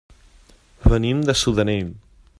[0.93, 1.95] Venim de Sudanell.